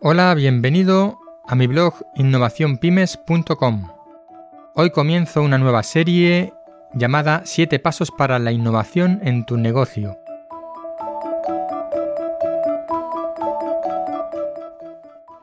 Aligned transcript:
Hola, 0.00 0.32
bienvenido 0.34 1.18
a 1.46 1.54
mi 1.54 1.66
blog 1.66 1.94
innovacionpymes.com. 2.14 3.88
Hoy 4.74 4.90
comienzo 4.90 5.42
una 5.42 5.58
nueva 5.58 5.82
serie 5.82 6.54
llamada 6.94 7.42
7 7.44 7.78
pasos 7.78 8.10
para 8.10 8.38
la 8.38 8.52
innovación 8.52 9.20
en 9.22 9.44
tu 9.44 9.56
negocio. 9.56 10.16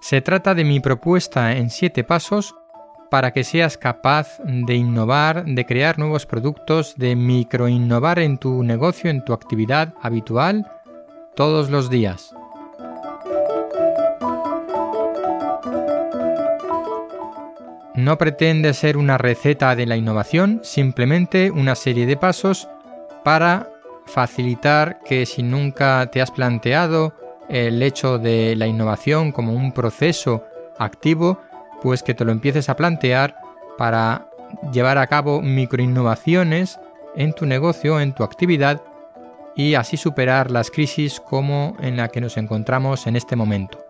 Se 0.00 0.20
trata 0.20 0.54
de 0.54 0.64
mi 0.64 0.80
propuesta 0.80 1.56
en 1.56 1.68
7 1.68 2.04
pasos 2.04 2.54
para 3.14 3.32
que 3.32 3.44
seas 3.44 3.78
capaz 3.78 4.40
de 4.42 4.74
innovar, 4.74 5.44
de 5.44 5.64
crear 5.64 6.00
nuevos 6.00 6.26
productos, 6.26 6.96
de 6.96 7.14
microinnovar 7.14 8.18
en 8.18 8.38
tu 8.38 8.64
negocio, 8.64 9.08
en 9.08 9.24
tu 9.24 9.32
actividad 9.32 9.94
habitual 10.02 10.68
todos 11.36 11.70
los 11.70 11.90
días. 11.90 12.34
No 17.94 18.18
pretende 18.18 18.74
ser 18.74 18.96
una 18.96 19.16
receta 19.16 19.76
de 19.76 19.86
la 19.86 19.96
innovación, 19.96 20.58
simplemente 20.64 21.52
una 21.52 21.76
serie 21.76 22.06
de 22.06 22.16
pasos 22.16 22.68
para 23.22 23.68
facilitar 24.06 24.98
que 25.04 25.24
si 25.24 25.44
nunca 25.44 26.10
te 26.10 26.20
has 26.20 26.32
planteado 26.32 27.14
el 27.48 27.80
hecho 27.80 28.18
de 28.18 28.56
la 28.56 28.66
innovación 28.66 29.30
como 29.30 29.52
un 29.52 29.70
proceso 29.70 30.42
activo, 30.80 31.38
pues 31.84 32.02
que 32.02 32.14
te 32.14 32.24
lo 32.24 32.32
empieces 32.32 32.68
a 32.68 32.76
plantear 32.76 33.38
para 33.78 34.28
llevar 34.72 34.98
a 34.98 35.06
cabo 35.06 35.42
microinnovaciones 35.42 36.80
en 37.14 37.34
tu 37.34 37.46
negocio, 37.46 38.00
en 38.00 38.14
tu 38.14 38.24
actividad 38.24 38.82
y 39.54 39.74
así 39.74 39.96
superar 39.96 40.50
las 40.50 40.70
crisis 40.72 41.20
como 41.20 41.76
en 41.80 41.98
la 41.98 42.08
que 42.08 42.22
nos 42.22 42.38
encontramos 42.38 43.06
en 43.06 43.14
este 43.14 43.36
momento. 43.36 43.84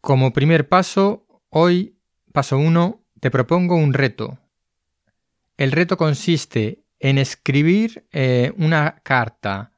Como 0.00 0.32
primer 0.32 0.68
paso, 0.68 1.24
hoy 1.48 1.96
Paso 2.32 2.58
1. 2.58 3.04
Te 3.20 3.30
propongo 3.30 3.76
un 3.76 3.92
reto. 3.92 4.38
El 5.56 5.70
reto 5.70 5.96
consiste 5.96 6.82
en 6.98 7.18
escribir 7.18 8.06
eh, 8.10 8.52
una 8.56 9.00
carta 9.04 9.72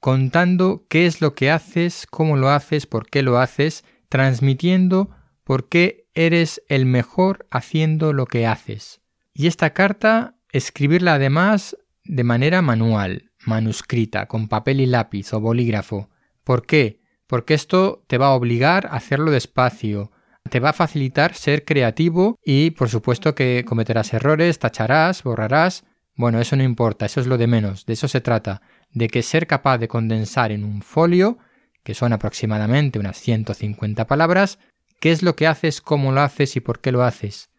contando 0.00 0.84
qué 0.88 1.06
es 1.06 1.20
lo 1.20 1.34
que 1.34 1.50
haces, 1.50 2.06
cómo 2.10 2.36
lo 2.36 2.50
haces, 2.50 2.86
por 2.86 3.08
qué 3.08 3.22
lo 3.22 3.38
haces, 3.38 3.84
transmitiendo 4.08 5.10
por 5.50 5.68
qué 5.68 6.06
eres 6.14 6.62
el 6.68 6.86
mejor 6.86 7.48
haciendo 7.50 8.12
lo 8.12 8.26
que 8.26 8.46
haces. 8.46 9.00
Y 9.34 9.48
esta 9.48 9.70
carta, 9.70 10.36
escribirla 10.52 11.14
además 11.14 11.76
de 12.04 12.22
manera 12.22 12.62
manual, 12.62 13.32
manuscrita, 13.46 14.26
con 14.26 14.46
papel 14.46 14.80
y 14.80 14.86
lápiz 14.86 15.34
o 15.34 15.40
bolígrafo. 15.40 16.08
¿Por 16.44 16.66
qué? 16.66 17.00
Porque 17.26 17.54
esto 17.54 18.04
te 18.06 18.16
va 18.16 18.28
a 18.28 18.34
obligar 18.34 18.86
a 18.86 18.90
hacerlo 18.90 19.32
despacio, 19.32 20.12
te 20.48 20.60
va 20.60 20.68
a 20.68 20.72
facilitar 20.72 21.34
ser 21.34 21.64
creativo 21.64 22.38
y 22.44 22.70
por 22.70 22.88
supuesto 22.88 23.34
que 23.34 23.64
cometerás 23.66 24.14
errores, 24.14 24.60
tacharás, 24.60 25.24
borrarás. 25.24 25.82
Bueno, 26.14 26.40
eso 26.40 26.54
no 26.54 26.62
importa, 26.62 27.06
eso 27.06 27.20
es 27.20 27.26
lo 27.26 27.38
de 27.38 27.48
menos, 27.48 27.86
de 27.86 27.94
eso 27.94 28.06
se 28.06 28.20
trata, 28.20 28.62
de 28.92 29.08
que 29.08 29.24
ser 29.24 29.48
capaz 29.48 29.78
de 29.78 29.88
condensar 29.88 30.52
en 30.52 30.62
un 30.62 30.80
folio, 30.80 31.38
que 31.82 31.94
son 31.94 32.12
aproximadamente 32.12 33.00
unas 33.00 33.16
150 33.16 34.06
palabras, 34.06 34.60
qué 35.00 35.10
es 35.10 35.22
lo 35.22 35.34
que 35.34 35.46
haces, 35.48 35.80
cómo 35.80 36.12
lo 36.12 36.20
haces 36.20 36.54
y 36.54 36.60
por 36.60 36.80
qué 36.80 36.92
lo 36.92 37.02
haces. 37.02 37.50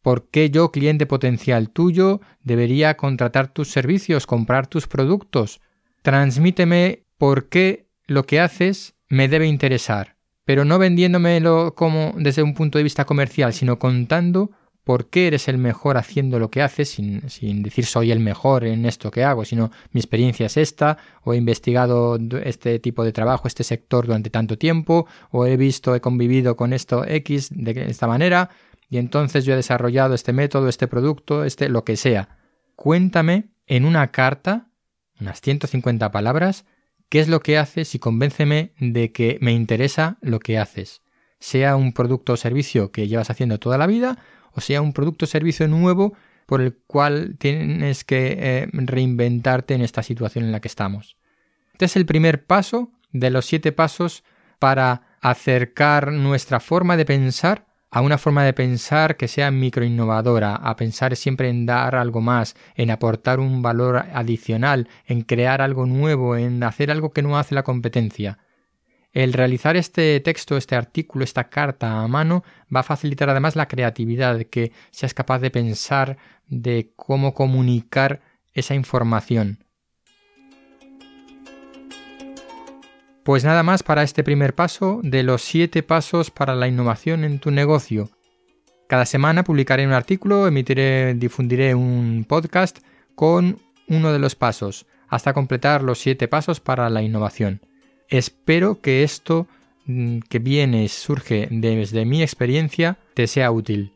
¿Por 0.00 0.28
qué 0.28 0.50
yo, 0.50 0.70
cliente 0.70 1.06
potencial 1.06 1.70
tuyo, 1.70 2.20
debería 2.42 2.96
contratar 2.96 3.52
tus 3.52 3.68
servicios, 3.70 4.26
comprar 4.26 4.66
tus 4.66 4.86
productos? 4.86 5.60
Transmíteme 6.02 7.04
por 7.18 7.48
qué 7.48 7.88
lo 8.06 8.24
que 8.26 8.40
haces 8.40 8.94
me 9.08 9.28
debe 9.28 9.46
interesar 9.46 10.16
pero 10.44 10.64
no 10.64 10.78
vendiéndomelo 10.78 11.74
como 11.74 12.14
desde 12.16 12.42
un 12.42 12.54
punto 12.54 12.78
de 12.78 12.84
vista 12.84 13.04
comercial, 13.04 13.52
sino 13.52 13.78
contando 13.78 14.50
por 14.84 15.10
qué 15.10 15.28
eres 15.28 15.48
el 15.48 15.58
mejor 15.58 15.96
haciendo 15.96 16.38
lo 16.38 16.50
que 16.50 16.62
haces, 16.62 16.90
sin, 16.90 17.62
decir 17.62 17.86
soy 17.86 18.10
el 18.10 18.20
mejor 18.20 18.64
en 18.64 18.84
esto 18.84 19.10
que 19.10 19.22
hago, 19.22 19.44
sino 19.44 19.70
mi 19.92 20.00
experiencia 20.00 20.46
es 20.46 20.56
esta, 20.56 20.98
o 21.22 21.34
he 21.34 21.36
investigado 21.36 22.18
este 22.44 22.78
tipo 22.78 23.04
de 23.04 23.12
trabajo, 23.12 23.46
este 23.46 23.62
sector 23.62 24.06
durante 24.06 24.30
tanto 24.30 24.58
tiempo, 24.58 25.06
o 25.30 25.46
he 25.46 25.56
visto, 25.56 25.94
he 25.94 26.00
convivido 26.00 26.56
con 26.56 26.72
esto 26.72 27.04
X 27.06 27.50
de 27.52 27.86
esta 27.88 28.08
manera, 28.08 28.50
y 28.90 28.98
entonces 28.98 29.44
yo 29.44 29.52
he 29.54 29.56
desarrollado 29.56 30.14
este 30.14 30.32
método, 30.32 30.68
este 30.68 30.88
producto, 30.88 31.44
este 31.44 31.68
lo 31.68 31.84
que 31.84 31.96
sea. 31.96 32.36
Cuéntame 32.74 33.50
en 33.66 33.84
una 33.84 34.08
carta, 34.08 34.68
unas 35.20 35.40
150 35.40 36.10
palabras, 36.10 36.66
qué 37.08 37.20
es 37.20 37.28
lo 37.28 37.40
que 37.40 37.56
haces 37.56 37.94
y 37.94 37.98
convénceme 37.98 38.72
de 38.80 39.12
que 39.12 39.38
me 39.40 39.52
interesa 39.52 40.18
lo 40.20 40.40
que 40.40 40.58
haces, 40.58 41.02
sea 41.38 41.76
un 41.76 41.92
producto 41.92 42.32
o 42.32 42.36
servicio 42.36 42.90
que 42.90 43.06
llevas 43.06 43.30
haciendo 43.30 43.58
toda 43.58 43.78
la 43.78 43.86
vida 43.86 44.18
o 44.54 44.60
sea 44.60 44.82
un 44.82 44.92
producto 44.92 45.24
o 45.24 45.28
servicio 45.28 45.68
nuevo 45.68 46.14
por 46.46 46.60
el 46.60 46.76
cual 46.86 47.36
tienes 47.38 48.04
que 48.04 48.36
eh, 48.38 48.68
reinventarte 48.72 49.74
en 49.74 49.82
esta 49.82 50.02
situación 50.02 50.44
en 50.44 50.52
la 50.52 50.60
que 50.60 50.68
estamos. 50.68 51.16
Este 51.72 51.86
es 51.86 51.96
el 51.96 52.06
primer 52.06 52.44
paso 52.44 52.92
de 53.12 53.30
los 53.30 53.46
siete 53.46 53.72
pasos 53.72 54.24
para 54.58 55.16
acercar 55.20 56.12
nuestra 56.12 56.60
forma 56.60 56.96
de 56.96 57.04
pensar 57.04 57.66
a 57.90 58.00
una 58.00 58.16
forma 58.16 58.42
de 58.42 58.54
pensar 58.54 59.18
que 59.18 59.28
sea 59.28 59.50
microinnovadora, 59.50 60.54
a 60.54 60.76
pensar 60.76 61.14
siempre 61.14 61.50
en 61.50 61.66
dar 61.66 61.94
algo 61.94 62.22
más, 62.22 62.56
en 62.74 62.90
aportar 62.90 63.38
un 63.38 63.60
valor 63.60 64.06
adicional, 64.14 64.88
en 65.06 65.20
crear 65.20 65.60
algo 65.60 65.84
nuevo, 65.84 66.36
en 66.36 66.62
hacer 66.62 66.90
algo 66.90 67.12
que 67.12 67.20
no 67.20 67.38
hace 67.38 67.54
la 67.54 67.64
competencia. 67.64 68.38
El 69.12 69.34
realizar 69.34 69.76
este 69.76 70.20
texto, 70.20 70.56
este 70.56 70.74
artículo, 70.74 71.22
esta 71.22 71.50
carta 71.50 72.00
a 72.00 72.08
mano 72.08 72.44
va 72.74 72.80
a 72.80 72.84
facilitar 72.84 73.28
además 73.28 73.56
la 73.56 73.68
creatividad, 73.68 74.42
que 74.44 74.72
seas 74.90 75.12
capaz 75.12 75.40
de 75.40 75.50
pensar 75.50 76.16
de 76.46 76.92
cómo 76.96 77.34
comunicar 77.34 78.22
esa 78.54 78.74
información. 78.74 79.58
Pues 83.22 83.44
nada 83.44 83.62
más 83.62 83.82
para 83.82 84.02
este 84.02 84.24
primer 84.24 84.54
paso 84.54 85.00
de 85.04 85.22
los 85.22 85.42
siete 85.42 85.82
pasos 85.82 86.30
para 86.30 86.54
la 86.54 86.66
innovación 86.66 87.22
en 87.22 87.38
tu 87.38 87.50
negocio. 87.50 88.08
Cada 88.88 89.04
semana 89.06 89.44
publicaré 89.44 89.86
un 89.86 89.92
artículo, 89.92 90.46
emitiré, 90.46 91.14
difundiré 91.14 91.74
un 91.74 92.24
podcast 92.26 92.78
con 93.14 93.60
uno 93.88 94.12
de 94.12 94.18
los 94.18 94.34
pasos, 94.34 94.86
hasta 95.06 95.34
completar 95.34 95.82
los 95.82 95.98
siete 95.98 96.28
pasos 96.28 96.60
para 96.60 96.88
la 96.88 97.02
innovación. 97.02 97.60
Espero 98.12 98.80
que 98.82 99.02
esto 99.04 99.46
mm, 99.86 100.18
que 100.28 100.38
viene, 100.38 100.86
surge 100.88 101.48
desde 101.50 102.04
mi 102.04 102.22
experiencia, 102.22 102.98
te 103.14 103.26
sea 103.26 103.50
útil. 103.50 103.94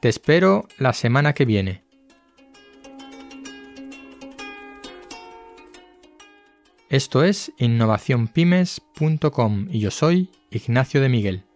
Te 0.00 0.08
espero 0.08 0.66
la 0.78 0.94
semana 0.94 1.34
que 1.34 1.44
viene. 1.44 1.82
Esto 6.88 7.22
es 7.22 7.52
innovacionpymes.com 7.58 9.66
y 9.70 9.80
yo 9.80 9.90
soy 9.90 10.30
Ignacio 10.50 11.02
de 11.02 11.10
Miguel. 11.10 11.49